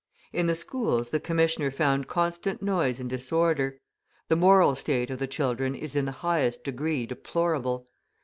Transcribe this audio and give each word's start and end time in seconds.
In 0.33 0.47
the 0.47 0.55
schools 0.55 1.11
the 1.11 1.19
commissioner 1.19 1.69
found 1.69 2.07
constant 2.07 2.59
noise 2.63 2.99
and 2.99 3.07
disorder. 3.07 3.77
The 4.29 4.35
moral 4.35 4.75
state 4.75 5.11
of 5.11 5.19
the 5.19 5.27
children 5.27 5.75
is 5.75 5.95
in 5.95 6.05
the 6.05 6.11
highest 6.25 6.63
degree 6.63 7.05
deplorable. 7.05 7.85